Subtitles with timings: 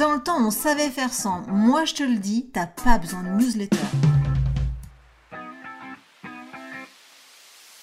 [0.00, 1.42] Dans le temps, on savait faire sans.
[1.48, 3.76] Moi, je te le dis, t'as pas besoin de newsletter.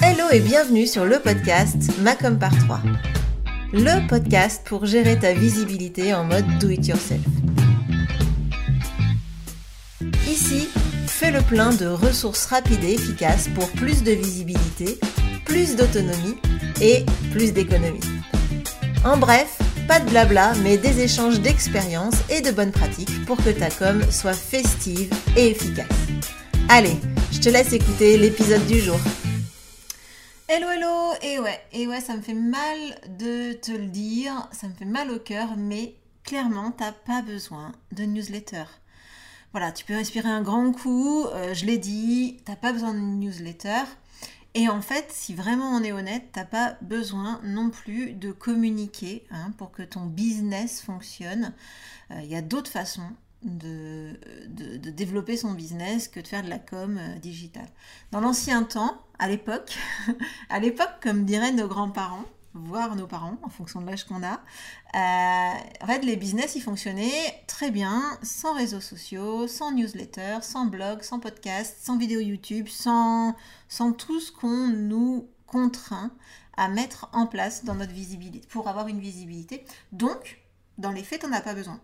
[0.02, 2.80] Hello et bienvenue sur le podcast Macom par 3.
[3.72, 7.22] Le podcast pour gérer ta visibilité en mode do it yourself.
[10.28, 10.70] Ici,
[11.06, 15.00] fais le plein de ressources rapides et efficaces pour plus de visibilité,
[15.46, 16.38] plus d'autonomie
[16.82, 18.00] et plus d'économie.
[19.06, 23.52] En bref, pas de blabla, mais des échanges d'expériences et de bonnes pratiques pour que
[23.52, 25.88] ta com soit festive et efficace.
[26.68, 26.98] Allez,
[27.32, 29.00] je te laisse écouter l'épisode du jour.
[30.50, 32.78] Hello hello Et ouais, et ouais, ça me fait mal
[33.18, 37.72] de te le dire, ça me fait mal au cœur, mais clairement, t'as pas besoin
[37.94, 38.66] de newsletter.
[39.54, 43.00] Voilà, tu peux respirer un grand coup, euh, je l'ai dit, t'as pas besoin de
[43.00, 43.84] newsletter.
[44.58, 49.24] Et en fait, si vraiment on est honnête, t'as pas besoin non plus de communiquer
[49.30, 51.54] hein, pour que ton business fonctionne.
[52.10, 53.12] Euh, il y a d'autres façons
[53.44, 57.68] de, de, développer son business que de faire de la com euh, digitale.
[58.12, 59.78] Dans l'ancien temps, à l'époque,
[60.50, 62.26] à l'époque, comme diraient nos grands-parents,
[62.64, 64.34] voire nos parents, en fonction de l'âge qu'on a.
[64.96, 70.66] Euh, en fait, les business, ils fonctionnaient très bien, sans réseaux sociaux, sans newsletter, sans
[70.66, 73.36] blog, sans podcast, sans vidéo YouTube, sans,
[73.70, 76.12] sans tout ce qu'on nous contraint
[76.58, 79.66] à mettre en place dans notre visibilité, pour avoir une visibilité.
[79.92, 80.42] Donc,
[80.78, 81.80] dans les faits, tu n'en as pas besoin.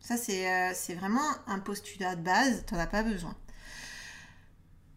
[0.00, 3.34] Ça, c'est euh, vraiment un postulat de base, tu n'en as pas besoin.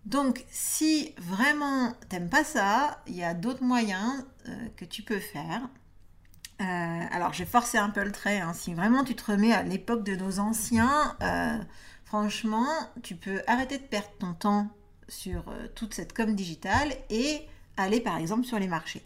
[0.10, 5.20] Donc, si vraiment t'aimes pas ça, il y a d'autres moyens euh, que tu peux
[5.20, 5.70] faire.
[6.62, 8.40] Euh, alors, j'ai forcé un peu le trait.
[8.40, 8.54] Hein.
[8.54, 11.60] Si vraiment tu te remets à l'époque de nos anciens, euh,
[12.06, 12.66] franchement,
[13.04, 14.68] tu peux arrêter de perdre ton temps
[15.08, 19.06] sur toute cette com digitale et aller par exemple sur les marchés.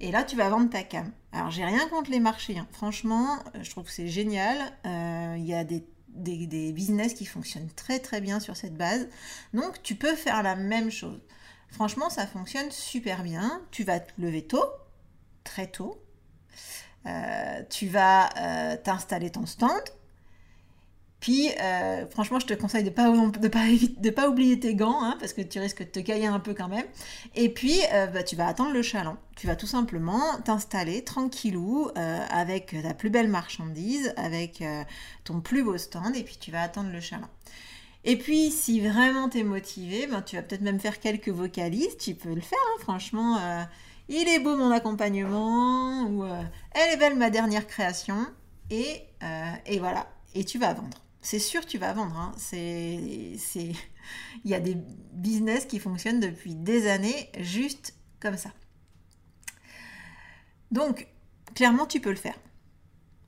[0.00, 1.12] Et là, tu vas vendre ta cam.
[1.32, 2.58] Alors, j'ai rien contre les marchés.
[2.58, 2.66] Hein.
[2.72, 4.58] Franchement, je trouve que c'est génial.
[4.84, 5.82] Il y a des
[6.16, 9.08] des, business qui fonctionnent très très bien sur cette base.
[9.54, 11.20] Donc tu peux faire la même chose.
[11.68, 13.62] Franchement, ça fonctionne super bien.
[13.70, 14.64] Tu vas te lever tôt,
[15.44, 16.02] très tôt.
[17.06, 19.82] Euh, tu vas euh, t'installer ton stand.
[21.26, 25.42] Puis, euh, franchement, je te conseille de ne pas, oublier tes gants, hein, parce que
[25.42, 26.84] tu risques de te cailler un peu quand même.
[27.34, 29.16] Et puis, euh, bah, tu vas attendre le chaland.
[29.34, 34.62] Tu vas tout simplement t'installer tranquillou, euh, avec ta plus belle marchandise, avec
[35.24, 37.26] ton plus beau stand, et puis tu vas attendre le chaland.
[38.04, 41.96] Et puis, si vraiment tu es motivé, ben, tu vas peut-être même faire quelques vocalises,
[41.98, 43.40] tu peux le faire, hein, franchement.
[44.08, 48.28] il est beau mon accompagnement, ou elle est belle ma dernière création,
[48.70, 49.02] et
[49.80, 50.06] voilà,
[50.36, 52.16] et tu vas vendre c'est sûr tu vas vendre.
[52.16, 52.32] Hein.
[52.36, 52.62] C'est.
[54.44, 54.76] Il y a des
[55.12, 58.50] business qui fonctionnent depuis des années juste comme ça.
[60.70, 61.08] Donc,
[61.56, 62.38] clairement, tu peux le faire.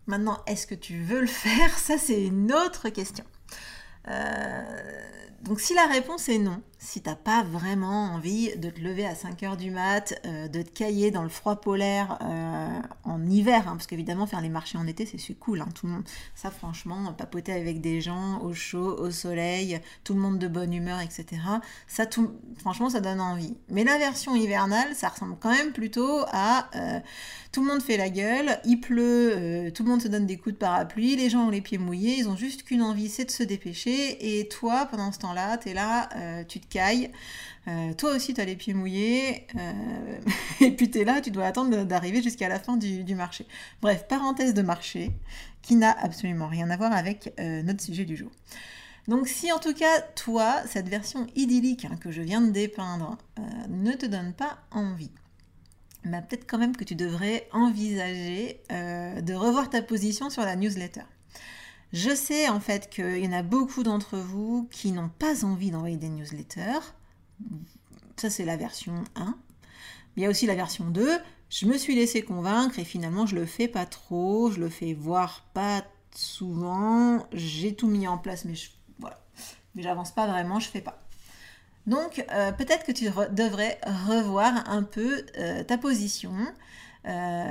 [0.07, 1.77] Maintenant, est-ce que tu veux le faire?
[1.77, 3.25] Ça, c'est une autre question.
[4.07, 5.03] Euh,
[5.43, 9.16] donc si la réponse est non, si t'as pas vraiment envie de te lever à
[9.16, 13.66] 5 heures du mat, euh, de te cailler dans le froid polaire euh, en hiver,
[13.66, 15.88] hein, parce qu'évidemment faire les marchés en été c'est cool, hein, tout
[16.37, 20.72] ça franchement, papoter avec des gens au chaud, au soleil, tout le monde de bonne
[20.72, 21.27] humeur, etc.
[21.88, 22.05] Ça,
[22.59, 23.56] franchement, ça donne envie.
[23.71, 27.00] Mais la version hivernale, ça ressemble quand même plutôt à euh,
[27.50, 30.55] tout le monde fait la gueule, il pleut, tout le monde se donne des coups
[30.55, 33.31] de parapluie, les gens ont les pieds mouillés, ils ont juste qu'une envie, c'est de
[33.31, 36.09] se dépêcher, et toi, pendant ce temps-là, tu es là,
[36.47, 37.11] tu te cailles.
[37.69, 39.47] Euh, toi aussi, tu as les pieds mouillés.
[39.56, 40.19] Euh,
[40.61, 43.47] et puis tu es là, tu dois attendre d'arriver jusqu'à la fin du, marché.
[43.83, 45.12] Bref, parenthèse de marché
[45.62, 48.31] qui n'a absolument rien à voir avec euh, notre sujet du jour.
[49.06, 53.17] Donc si en tout cas, toi, cette version idyllique hein, que je viens de dépeindre
[53.71, 55.11] ne te donne pas envie,
[56.05, 61.05] bah, peut-être quand même que tu devrais envisager de revoir ta position sur la newsletter.
[61.93, 65.71] Je sais en fait qu'il y en a beaucoup d'entre vous qui n'ont pas envie
[65.71, 66.94] d'envoyer des newsletters.
[68.16, 69.37] Ça c'est la version 1.
[70.16, 71.19] Il y a aussi la version 2.
[71.50, 74.93] Je me suis laissé convaincre et finalement je le fais pas trop, je le fais
[74.93, 75.82] voir pas
[76.14, 77.26] souvent.
[77.32, 79.19] J'ai tout mis en place mais je, voilà.
[79.75, 81.02] Mais j'avance pas vraiment, je fais pas.
[81.87, 86.34] Donc euh, peut-être que tu devrais revoir un peu euh, ta position.
[87.06, 87.50] Euh,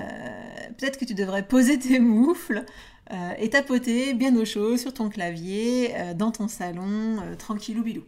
[0.77, 2.63] peut-être que tu devrais poser tes moufles,
[3.11, 7.83] euh, et tapoter bien au chaud sur ton clavier, euh, dans ton salon, euh, tranquillou
[7.83, 8.03] bilou.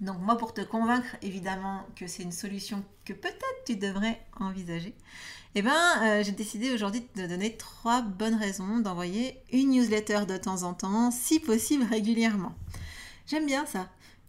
[0.00, 4.94] Donc moi pour te convaincre évidemment que c'est une solution que peut-être tu devrais envisager,
[5.54, 10.36] eh ben j'ai décidé aujourd'hui de te donner trois bonnes raisons d'envoyer une newsletter de
[10.36, 12.54] temps en temps, si possible régulièrement.
[13.26, 13.88] J'aime bien ça.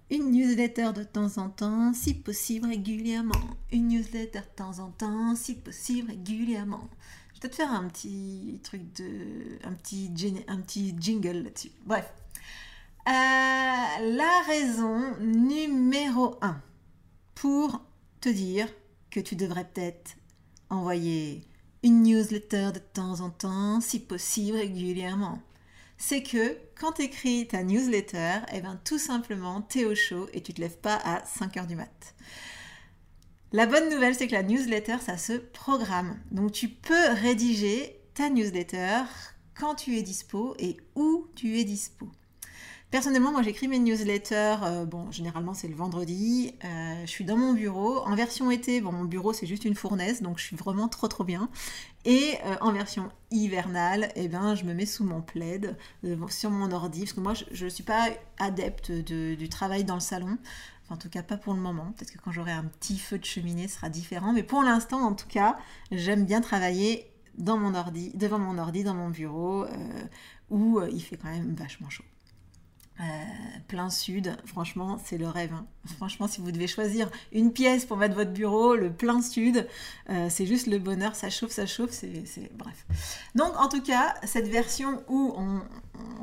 [0.10, 3.34] Une newsletter de temps en temps, si possible régulièrement.
[3.74, 6.88] Une newsletter de temps en temps, si possible régulièrement.
[7.38, 9.60] Vais peut-être faire un petit truc de.
[9.64, 10.12] un petit,
[10.48, 11.72] un petit jingle là-dessus.
[11.86, 12.12] Bref.
[13.08, 16.60] Euh, la raison numéro 1
[17.36, 17.80] pour
[18.22, 18.68] te dire
[19.12, 20.18] que tu devrais peut-être
[20.72, 21.44] envoyer
[21.84, 25.40] une newsletter de temps en temps, si possible régulièrement.
[26.00, 30.28] C'est que quand tu écris ta newsletter, eh ben, tout simplement, tu es au chaud
[30.34, 32.16] et tu te lèves pas à 5 heures du mat'.
[33.54, 36.20] La bonne nouvelle, c'est que la newsletter, ça se programme.
[36.32, 39.04] Donc tu peux rédiger ta newsletter
[39.58, 42.10] quand tu es dispo et où tu es dispo.
[42.92, 47.38] Personnellement, moi j'écris mes newsletters, euh, bon, généralement c'est le vendredi, euh, je suis dans
[47.38, 48.00] mon bureau.
[48.00, 51.08] En version été, bon, mon bureau c'est juste une fournaise, donc je suis vraiment trop
[51.08, 51.50] trop bien.
[52.06, 55.78] Et euh, en version hivernale, eh ben, je me mets sous mon plaid,
[56.30, 58.08] sur mon ordi, parce que moi je ne suis pas
[58.40, 60.38] adepte du travail dans le salon.
[60.90, 61.94] En tout cas, pas pour le moment.
[61.98, 64.34] Peut-être que quand j'aurai un petit feu de cheminée, ce sera différent.
[64.34, 65.58] Mais pour l'instant, en tout cas,
[65.92, 69.66] j'aime bien travailler dans mon ordi, devant mon ordi, dans mon bureau,
[70.50, 72.04] où il fait quand même vachement chaud.
[73.00, 73.04] Euh,
[73.68, 75.54] plein sud, franchement, c'est le rêve.
[75.54, 75.68] Hein.
[75.98, 79.68] Franchement, si vous devez choisir une pièce pour mettre votre bureau, le plein sud,
[80.10, 82.88] euh, c'est juste le bonheur, ça chauffe, ça chauffe, c'est bref.
[83.36, 85.62] Donc, en tout cas, cette version où on,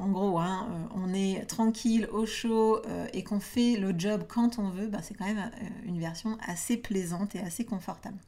[0.04, 4.58] en gros, hein, euh, on est tranquille, au chaud et qu'on fait le job quand
[4.58, 5.50] on veut, bah, c'est quand même
[5.84, 8.18] une version assez plaisante et assez confortable.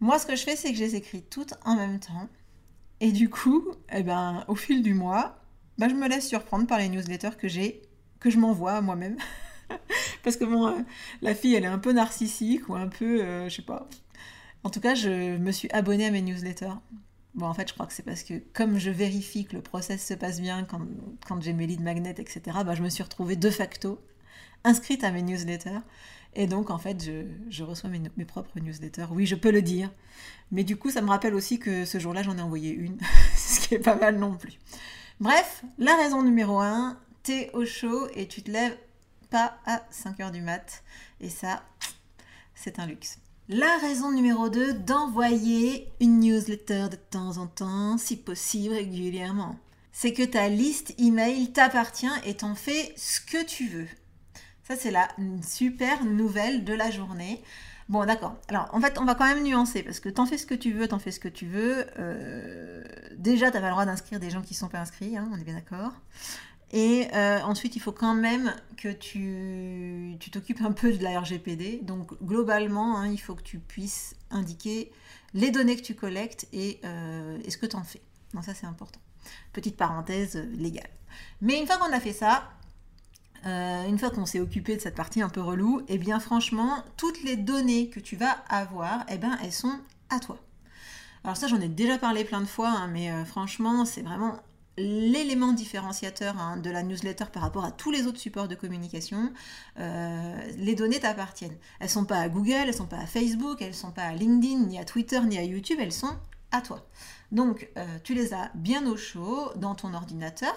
[0.00, 2.28] Moi, ce que je fais, c'est que je les écris toutes en même temps.
[3.00, 5.36] Et du coup, eh ben, au fil du mois,
[5.78, 7.82] bah, je me laisse surprendre par les newsletters que j'ai,
[8.20, 9.16] que je m'envoie moi-même.
[10.24, 10.80] Parce que bon, euh,
[11.20, 13.88] la fille, elle est un peu narcissique ou un peu, euh, je sais pas.
[14.64, 16.74] En tout cas, je me suis abonnée à mes newsletters.
[17.34, 20.06] Bon, en fait, je crois que c'est parce que comme je vérifie que le process
[20.06, 23.50] se passe bien quand, j'ai mes leads magnets, etc., bah, je me suis retrouvée de
[23.50, 23.98] facto
[24.64, 25.80] inscrite à mes newsletters.
[26.34, 27.10] Et donc, en fait,
[27.50, 29.06] je, reçois mes, propres newsletters.
[29.10, 29.90] Oui, je peux le dire.
[30.50, 32.98] Mais du coup, ça me rappelle aussi que ce jour-là, j'en ai envoyé une,
[33.36, 34.58] ce qui est pas mal non plus.
[35.20, 38.76] Bref, la raison numéro 1, t'es au chaud et tu te lèves
[39.30, 40.82] pas à 5h du mat.
[41.20, 41.62] Et ça,
[42.54, 43.18] c'est un luxe.
[43.48, 49.58] La raison numéro 2, d'envoyer une newsletter de temps en temps, si possible régulièrement.
[49.90, 53.88] C'est que ta liste email t'appartient et t'en fais ce que tu veux.
[54.62, 55.08] Ça, c'est la
[55.42, 57.42] super nouvelle de la journée.
[57.88, 58.36] Bon, d'accord.
[58.46, 60.72] Alors, en fait, on va quand même nuancer parce que t'en fais ce que tu
[60.72, 61.84] veux, t'en fais ce que tu veux.
[61.98, 62.84] Euh,
[63.16, 65.44] déjà, t'as pas le droit d'inscrire des gens qui sont pas inscrits, hein, on est
[65.44, 65.92] bien d'accord.
[66.72, 71.80] Et euh, ensuite, il faut quand même que tu t'occupes un peu de la RGPD.
[71.82, 74.90] Donc, globalement, hein, il faut que tu puisses indiquer
[75.34, 78.00] les données que tu collectes et, euh, et ce que tu en fais.
[78.32, 79.00] Donc, ça, c'est important.
[79.52, 80.88] Petite parenthèse légale.
[81.42, 82.50] Mais une fois qu'on a fait ça,
[83.44, 86.20] euh, une fois qu'on s'est occupé de cette partie un peu relou, et eh bien
[86.20, 89.78] franchement, toutes les données que tu vas avoir, eh bien elles sont
[90.10, 90.38] à toi.
[91.24, 94.38] Alors ça, j'en ai déjà parlé plein de fois, hein, mais euh, franchement, c'est vraiment
[94.76, 99.32] l'élément différenciateur hein, de la newsletter par rapport à tous les autres supports de communication.
[99.78, 101.56] Euh, les données t'appartiennent.
[101.80, 104.66] Elles sont pas à Google, elles sont pas à Facebook, elles sont pas à LinkedIn,
[104.66, 106.16] ni à Twitter, ni à YouTube, elles sont
[106.50, 106.86] à toi.
[107.30, 107.70] Donc,
[108.04, 110.54] tu les as bien au chaud dans ton ordinateur.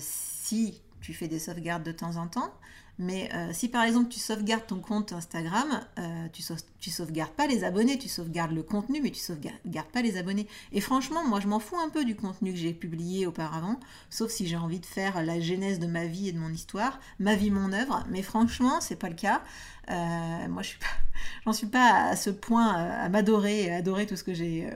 [0.00, 2.50] si tu fais des sauvegardes de temps en temps.
[2.98, 7.64] Mais euh, si par exemple tu sauvegardes ton compte Instagram, euh, tu, sauvegardes pas les
[7.64, 10.46] abonnés, tu sauvegardes le contenu, mais tu sauvegardes pas les abonnés.
[10.72, 14.30] Et franchement, moi je m'en fous un peu du contenu que j'ai publié auparavant, sauf
[14.30, 17.34] si j'ai envie de faire la genèse de ma vie et de mon histoire, ma
[17.34, 18.04] vie, mon œuvre.
[18.10, 19.42] Mais franchement, c'est pas le cas.
[19.90, 20.78] Euh, moi, je suis
[21.44, 24.68] j'en suis pas à ce point à m'adorer et à adorer tout ce que j'ai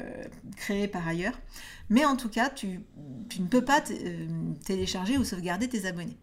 [0.57, 1.39] créé par ailleurs.
[1.91, 2.81] Mais en tout cas, tu,
[3.29, 3.81] tu ne peux pas
[4.65, 6.19] télécharger ou sauvegarder tes abonnés.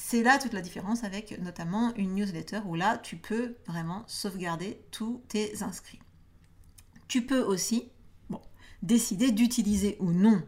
[0.00, 4.80] C'est là toute la différence avec notamment une newsletter où là, tu peux vraiment sauvegarder
[4.92, 5.98] tous tes inscrits.
[7.08, 7.90] Tu peux aussi
[8.80, 10.40] décider d'utiliser ou non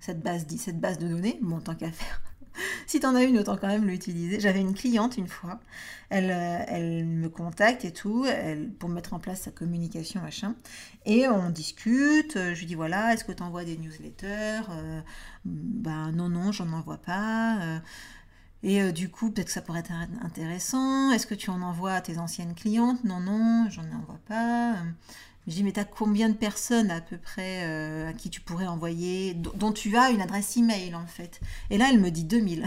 [0.00, 2.20] cette base, cette de données, bon, tant qu'à faire.
[2.88, 4.40] si tu en as une, autant quand même l'utiliser.
[4.40, 5.60] J'avais une cliente une fois,
[6.10, 10.56] elle, euh, elle me contacte et tout, elle, pour mettre en place sa communication, machin.
[11.04, 14.62] Et on discute, je lui dis voilà, est-ce que tu envoies des newsletters?
[14.70, 15.00] Euh,
[15.44, 17.60] Ben non, non, j'en envoie pas.
[17.60, 17.78] Euh,
[18.62, 21.10] et euh, du coup, peut-être que ça pourrait être intéressant.
[21.12, 23.04] Est-ce que tu en envoies à tes anciennes clientes?
[23.04, 24.76] Non, non, j'en envoie pas.
[25.46, 28.40] Je dis, mais tu as combien de personnes à peu près euh, à qui tu
[28.40, 32.24] pourrais envoyer, dont tu as une adresse email en fait Et là, elle me dit
[32.24, 32.66] 2000.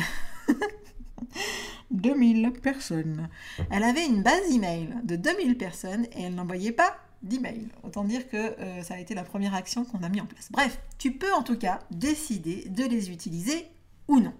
[1.91, 3.27] 2000 personnes.
[3.69, 7.67] Elle avait une base email de 2000 personnes et elle n'envoyait pas d'email.
[7.83, 10.49] Autant dire que euh, ça a été la première action qu'on a mis en place.
[10.51, 13.67] Bref, tu peux en tout cas décider de les utiliser
[14.07, 14.33] ou non.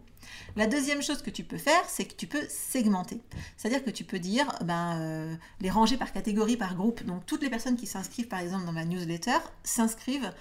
[0.56, 3.22] La deuxième chose que tu peux faire, c'est que tu peux segmenter.
[3.58, 7.04] C'est-à-dire que tu peux dire, ben, euh, les ranger par catégorie, par groupe.
[7.04, 10.32] Donc toutes les personnes qui s'inscrivent, par exemple, dans ma newsletter, s'inscrivent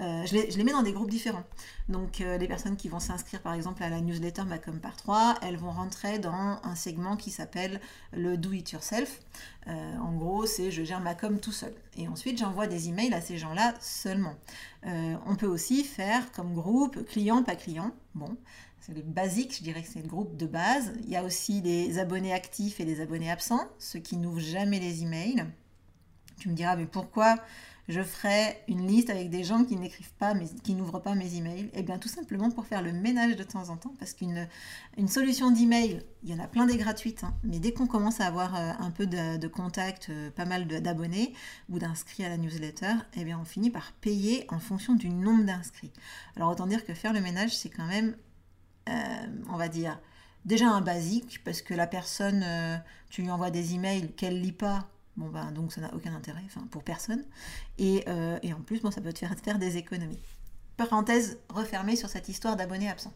[0.00, 1.42] euh, je, les, mets dans des groupes différents.
[1.88, 5.38] Donc euh, les personnes qui vont s'inscrire par exemple à la newsletter Macom par 3,
[5.42, 7.80] elles vont rentrer dans un segment qui s'appelle
[8.12, 9.20] le Do It Yourself.
[9.66, 11.74] En gros, c'est je gère Macom tout seul.
[11.98, 14.34] Et ensuite, j'envoie des emails à ces gens-là seulement.
[14.84, 17.90] on peut aussi faire comme groupe client, pas client.
[18.14, 18.34] Bon,
[18.80, 20.92] c'est le basique, je dirais que c'est le groupe de base.
[21.04, 24.80] Il y a aussi les abonnés actifs et les abonnés absents, ceux qui n'ouvrent jamais
[24.80, 25.44] les emails.
[26.38, 27.36] Tu me diras, mais pourquoi
[27.88, 31.70] je ferai une liste avec des gens qui n'écrivent pas, qui n'ouvrent pas mes emails?
[31.72, 34.46] Eh bien tout simplement pour faire le ménage de temps en temps, parce qu'une
[34.98, 38.20] une solution d'email, il y en a plein des gratuites, hein, mais dès qu'on commence
[38.20, 41.32] à avoir euh, un peu de, de contact, euh, pas mal d'abonnés
[41.70, 45.08] ou d'inscrits à la newsletter, et eh bien on finit par payer en fonction du
[45.08, 45.92] nombre d'inscrits.
[46.36, 48.14] Alors autant dire que faire le ménage, c'est quand même,
[49.50, 49.98] on va dire,
[50.44, 52.44] déjà un basique, parce que la personne,
[53.10, 56.42] tu lui envoies des emails qu'elle lit pas, Bon, ben, donc ça n'a aucun intérêt,
[56.46, 57.24] enfin, pour personne.
[57.76, 60.20] Et, euh, et en plus, bon, ça peut te faire, faire des économies.
[60.76, 63.12] Parenthèse refermée sur cette histoire d'abonnés absents.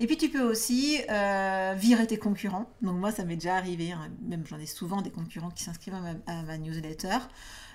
[0.00, 2.70] Et puis tu peux aussi euh, virer tes concurrents.
[2.80, 4.08] Donc moi, ça m'est déjà arrivé, hein.
[4.22, 5.94] même j'en ai souvent des concurrents qui s'inscrivent
[6.26, 7.18] à, ma, newsletter.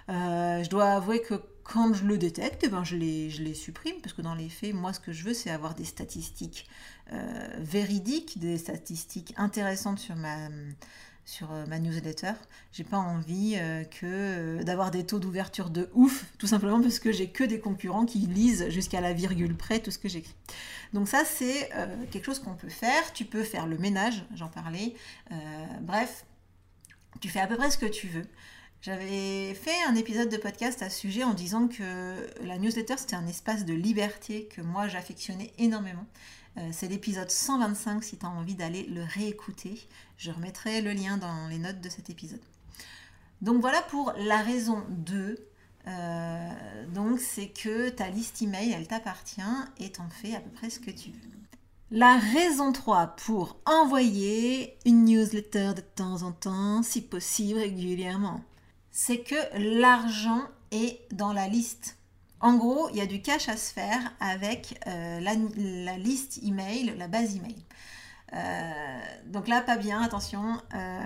[0.10, 1.36] Euh, je dois avouer que
[1.68, 4.50] quand je le détecte, eh ben, je, les, je les supprime, parce que dans les
[4.50, 6.68] faits, moi, ce que je veux, c'est avoir des statistiques
[7.58, 10.50] véridiques, des statistiques intéressantes sur ma
[11.28, 12.32] sur euh, ma newsletter.
[12.72, 17.12] J'ai pas envie euh, euh, d'avoir des taux d'ouverture de ouf, tout simplement parce que
[17.12, 20.36] j'ai que des concurrents qui lisent jusqu'à la virgule près tout ce que j'écris.
[20.94, 21.70] Donc ça c'est
[22.12, 23.12] quelque chose qu'on peut faire.
[23.14, 24.96] Tu peux faire le ménage, j'en parlais.
[25.82, 26.26] bref,
[27.20, 28.26] tu fais à peu près ce que tu veux.
[28.82, 33.16] J'avais fait un épisode de podcast à ce sujet en disant que la newsletter c'était
[33.16, 36.06] un espace de liberté que moi j'affectionnais énormément.
[36.58, 39.88] Euh, c'est l'épisode 125 si tu as envie d'aller le réécouter.
[40.18, 42.42] Je remettrai le lien dans les notes de cet épisode.
[43.42, 45.38] Donc voilà pour la raison 2.
[45.88, 49.42] Euh, donc c'est que ta liste email, elle t'appartient
[49.80, 51.38] et t'en fais à peu près ce que tu veux.
[51.90, 58.42] La raison 3 pour envoyer une newsletter de temps en temps, si possible régulièrement,
[59.00, 59.36] c'est que
[59.80, 61.98] l'argent est dans la liste.
[62.40, 66.96] En gros, il y a du cash à se faire avec euh, la, liste email,
[66.98, 67.64] la base email.
[68.34, 71.00] Euh, donc là, pas bien, attention, euh,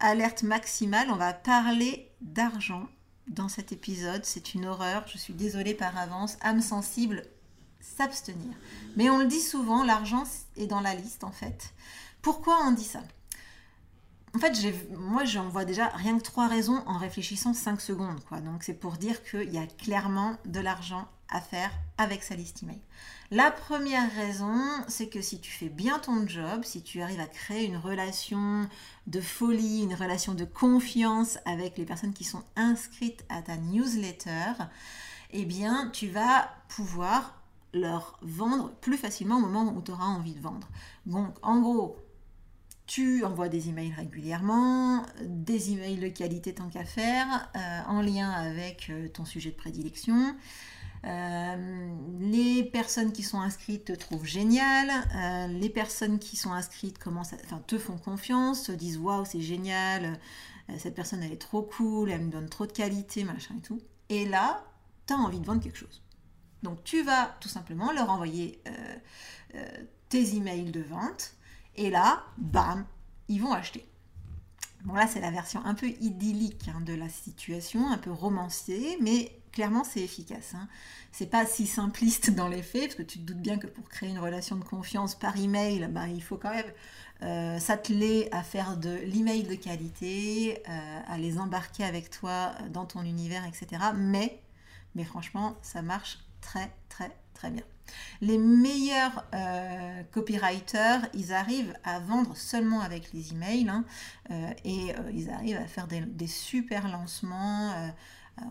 [0.00, 2.88] alerte maximale, on va parler d'argent
[3.26, 4.24] dans cet épisode.
[4.24, 7.22] C'est une horreur, je suis désolée par avance, âme sensible,
[7.80, 8.54] s'abstenir.
[8.96, 10.24] Mais on le dit souvent, l'argent
[10.56, 11.74] est dans la liste en fait.
[12.22, 13.02] Pourquoi on dit ça?
[14.38, 14.56] En fait,
[14.96, 18.22] moi, j'en vois déjà rien que trois raisons en réfléchissant cinq secondes.
[18.28, 18.40] Quoi.
[18.40, 22.62] Donc, c'est pour dire qu'il y a clairement de l'argent à faire avec sa liste
[22.62, 22.78] email.
[23.32, 27.26] La première raison, c'est que si tu fais bien ton job, si tu arrives à
[27.26, 28.68] créer une relation
[29.08, 34.52] de folie, une relation de confiance avec les personnes qui sont inscrites à ta newsletter,
[35.32, 37.42] eh bien, tu vas pouvoir
[37.74, 40.68] leur vendre plus facilement au moment où tu auras envie de vendre.
[41.06, 41.98] Donc, en gros,
[42.88, 48.30] tu envoies des emails régulièrement, des emails de qualité tant qu'à faire, euh, en lien
[48.30, 50.34] avec euh, ton sujet de prédilection.
[51.04, 54.88] Euh, les personnes qui sont inscrites te trouvent génial.
[55.50, 60.18] les personnes qui sont inscrites commencent enfin, te font confiance, se disent waouh, c'est génial,
[60.78, 63.80] cette personne elle est trop cool, elle me donne trop de qualité, machin et tout.
[64.08, 64.64] Et là,
[65.06, 66.02] tu as envie de vendre quelque chose.
[66.62, 68.60] Donc tu vas tout simplement leur envoyer
[70.08, 71.37] tes emails de vente
[71.78, 72.84] et là, bam,
[73.28, 73.88] ils vont acheter.
[74.84, 78.96] Bon là c'est la version un peu idyllique hein, de la situation, un peu romancée,
[79.00, 80.54] mais clairement c'est efficace.
[80.54, 80.68] Hein.
[81.10, 83.88] C'est pas si simpliste dans les faits, parce que tu te doutes bien que pour
[83.88, 86.72] créer une relation de confiance par email, bah, il faut quand même
[87.22, 92.86] euh, s'atteler à faire de l'email de qualité, euh, à les embarquer avec toi dans
[92.86, 93.82] ton univers, etc.
[93.96, 94.40] Mais
[95.04, 97.62] franchement, ça marche très très très bien.
[98.20, 103.84] Les meilleurs euh, copywriters, ils arrivent à vendre seulement avec les emails hein,
[104.30, 107.72] euh, et euh, ils arrivent à faire des, super lancements.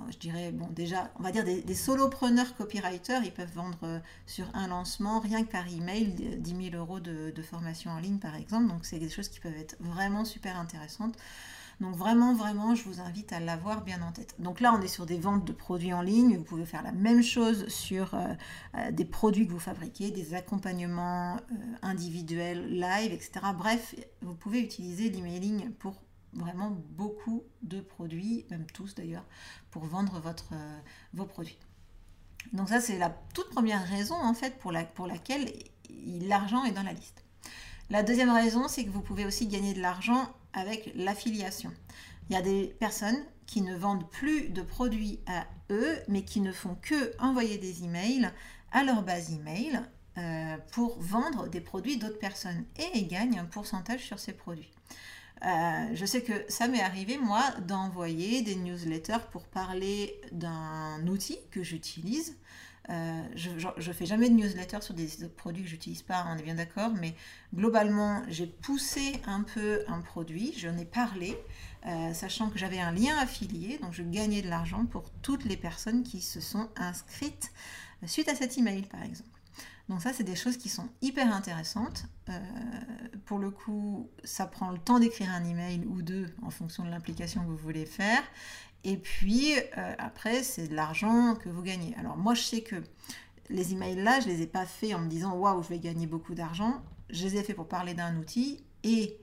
[0.09, 4.67] je dirais, bon, déjà, on va dire des, solopreneurs copywriters, ils peuvent vendre sur un
[4.67, 8.67] lancement, rien que par email, 10 000 euros de, de formation en ligne, par exemple.
[8.67, 11.15] Donc, c'est des choses qui peuvent être vraiment super intéressantes.
[11.79, 14.33] Donc vraiment, vraiment, je vous invite à l'avoir bien en tête.
[14.39, 16.37] Donc là, on est sur des ventes de produits en ligne.
[16.37, 18.33] Vous pouvez faire la même chose sur euh,
[18.75, 23.31] euh, des produits que vous fabriquez, des accompagnements euh, individuels, live, etc.
[23.55, 26.01] Bref, vous pouvez utiliser l'emailing pour
[26.33, 29.25] vraiment beaucoup de produits, même tous d'ailleurs,
[29.69, 30.53] pour vendre votre,
[31.13, 31.57] vos produits.
[32.53, 35.51] Donc ça, c'est la toute première raison en fait pour, la, pour laquelle
[36.21, 37.23] l'argent est dans la liste.
[37.89, 41.71] La deuxième raison, c'est que vous pouvez aussi gagner de l'argent avec l'affiliation.
[42.29, 46.41] Il y a des personnes qui ne vendent plus de produits à eux, mais qui
[46.41, 48.29] ne font que envoyer des emails
[48.71, 49.81] à leur base email
[50.17, 54.71] euh, pour vendre des produits d'autres personnes et gagnent un pourcentage sur ces produits.
[55.45, 61.37] Euh, je sais que ça m'est arrivé, moi, d'envoyer des newsletters pour parler d'un outil
[61.51, 62.37] que j'utilise.
[62.89, 66.43] Euh, je ne fais jamais de newsletter sur des produits que j'utilise pas, on est
[66.43, 67.15] bien d'accord, mais
[67.53, 71.37] globalement, j'ai poussé un peu un produit, j'en ai parlé,
[71.85, 75.57] euh, sachant que j'avais un lien affilié, donc je gagnais de l'argent pour toutes les
[75.57, 77.51] personnes qui se sont inscrites
[78.05, 79.36] suite à cet email, par exemple.
[79.89, 82.05] Donc ça, c'est des choses qui sont hyper intéressantes.
[82.29, 82.39] Euh,
[83.25, 86.89] pour le coup, ça prend le temps d'écrire un email ou deux en fonction de
[86.89, 88.21] l'implication que vous voulez faire.
[88.83, 91.95] Et puis euh, après, c'est de l'argent que vous gagnez.
[91.97, 92.75] Alors moi, je sais que
[93.49, 96.05] les emails là, je les ai pas faits en me disant waouh, je vais gagner
[96.05, 96.81] beaucoup d'argent.
[97.09, 99.17] Je les ai faits pour parler d'un outil et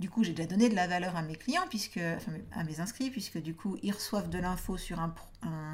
[0.00, 3.10] du coup, j'ai déjà donné de la valeur à mes clients, puisque, à mes inscrits,
[3.10, 5.14] puisque du coup, ils reçoivent de l'info sur un,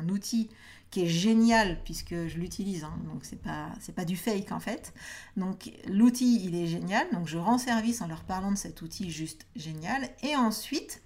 [0.08, 0.50] outil
[0.90, 4.92] qui est génial, puisque je l'utilise, hein, donc c'est pas, pas du fake en fait.
[5.36, 9.10] Donc l'outil, il est génial, donc je rends service en leur parlant de cet outil
[9.10, 10.08] juste génial.
[10.22, 11.02] Et ensuite,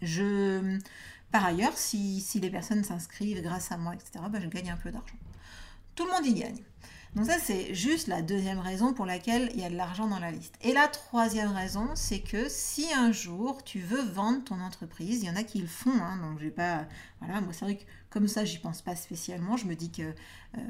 [0.00, 0.78] je,
[1.32, 4.92] par ailleurs, si, les personnes s'inscrivent grâce à moi, etc., bah, je gagne un peu
[4.92, 5.16] d'argent.
[5.96, 6.62] Tout le monde y gagne.
[7.14, 10.18] Donc ça, c'est juste la deuxième raison pour laquelle il y a de l'argent dans
[10.18, 10.54] la liste.
[10.62, 15.26] Et la troisième raison, c'est que si un jour tu veux vendre ton entreprise, il
[15.26, 16.86] y en a qui le font, hein, donc j'ai pas...
[17.20, 19.56] Voilà, moi c'est vrai que comme ça, j'y pense pas spécialement.
[19.56, 20.14] Je me dis que
[20.56, 20.60] euh,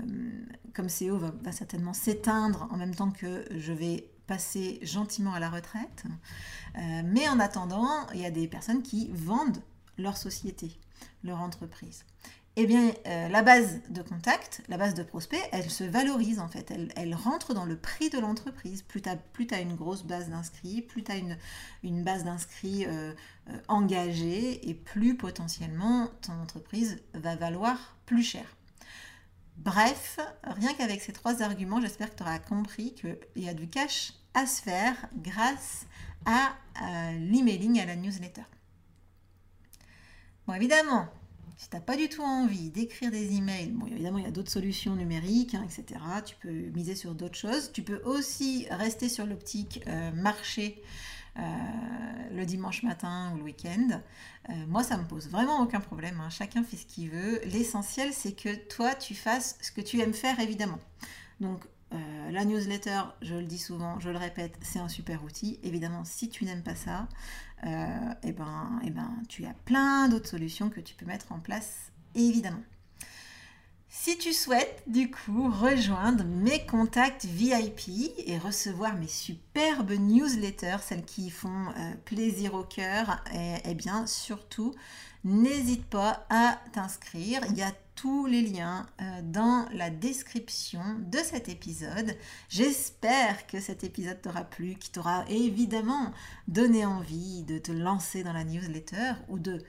[0.74, 5.48] comme CEO va, certainement s'éteindre en même temps que je vais passer gentiment à la
[5.48, 6.04] retraite.
[6.76, 9.62] Euh, mais en attendant, il y a des personnes qui vendent
[9.96, 10.78] leur société,
[11.22, 12.04] leur entreprise
[12.60, 16.48] eh bien, euh, la base de contact, la base de prospect, elle se valorise en
[16.48, 16.72] fait.
[16.96, 18.82] Elle, rentre dans le prix de l'entreprise.
[18.82, 19.08] Plus tu
[19.54, 21.18] as, une grosse base d'inscrits, plus tu as
[21.84, 23.12] une, base d'inscrits euh,
[23.50, 28.44] euh, engagée, et plus potentiellement ton entreprise va valoir plus cher.
[29.58, 33.68] Bref, rien qu'avec ces trois arguments, j'espère que tu auras compris qu'il y a du
[33.68, 35.86] cash à se faire grâce
[36.26, 36.56] à
[37.12, 38.42] l'emailing, à la newsletter.
[40.48, 41.08] Bon, évidemment,
[41.58, 44.30] si tu n'as pas du tout envie d'écrire des emails, bon, évidemment, il y a
[44.30, 46.00] d'autres solutions numériques, hein, etc.
[46.24, 47.72] Tu peux miser sur d'autres choses.
[47.72, 50.80] Tu peux aussi rester sur l'optique euh, marché
[51.36, 51.42] euh,
[52.32, 54.00] le dimanche matin ou le week-end.
[54.50, 56.20] Euh, moi, ça me pose vraiment aucun problème.
[56.20, 56.30] Hein.
[56.30, 57.40] Chacun fait ce qu'il veut.
[57.46, 60.78] L'essentiel, c'est que toi, tu fasses ce que tu aimes faire, évidemment.
[61.40, 65.58] Donc, euh, la newsletter, je le dis souvent, je le répète, c'est un super outil.
[65.62, 67.08] Évidemment, si tu n'aimes pas ça,
[67.66, 71.38] euh, eh ben, eh ben, tu as plein d'autres solutions que tu peux mettre en
[71.38, 72.62] place, évidemment.
[73.90, 81.06] Si tu souhaites du coup rejoindre mes contacts VIP et recevoir mes superbes newsletters, celles
[81.06, 84.74] qui font euh, plaisir au cœur, eh, eh bien surtout
[85.24, 87.40] n'hésite pas à t'inscrire.
[87.48, 87.72] Il y a
[88.26, 92.16] les liens euh, dans la description de cet épisode.
[92.48, 96.12] J'espère que cet épisode t'aura plu, qui t'aura évidemment
[96.46, 99.62] donné envie de te lancer dans la newsletter ou de,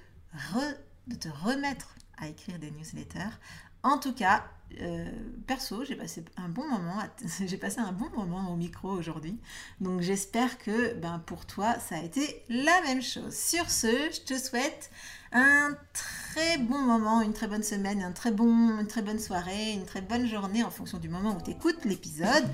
[1.08, 3.38] de te remettre à écrire des newsletters.
[3.82, 4.46] En tout cas,
[4.82, 5.10] euh,
[5.48, 7.02] perso, j'ai passé un bon moment,
[7.46, 9.40] j'ai passé un bon moment au micro aujourd'hui.
[9.82, 13.36] Donc j'espère que ben, pour toi, ça a été la même chose.
[13.36, 14.92] Sur ce, je te souhaite
[15.32, 19.74] un très bon moment, une très bonne semaine, un très bon, une très bonne soirée,
[19.74, 22.46] une très bonne journée en fonction du moment où tu écoutes l'épisode.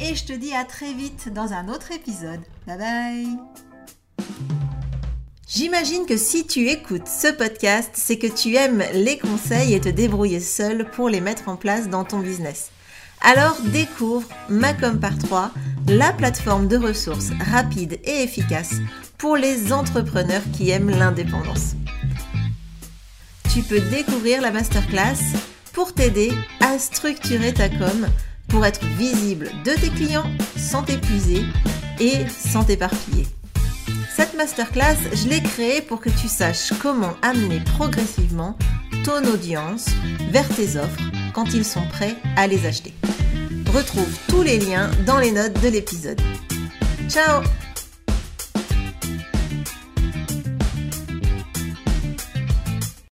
[0.00, 2.40] Et je te dis à très vite dans un autre épisode.
[2.66, 3.38] Bye bye
[5.46, 9.90] J'imagine que si tu écoutes ce podcast, c'est que tu aimes les conseils et te
[9.90, 12.70] débrouiller seul pour les mettre en place dans ton business.
[13.20, 15.50] Alors découvre Macom par 3,
[15.88, 18.76] la plateforme de ressources rapide et efficace
[19.18, 21.74] pour les entrepreneurs qui aiment l'indépendance
[23.52, 25.18] tu peux découvrir la masterclass
[25.72, 28.06] pour t'aider à structurer ta com
[28.48, 31.42] pour être visible de tes clients sans t'épuiser
[32.00, 33.26] et sans t'éparpiller.
[34.14, 38.56] Cette masterclass, je l'ai créée pour que tu saches comment amener progressivement
[39.04, 39.86] ton audience
[40.30, 41.02] vers tes offres
[41.34, 42.94] quand ils sont prêts à les acheter.
[43.74, 46.20] Retrouve tous les liens dans les notes de l'épisode.
[47.08, 47.42] Ciao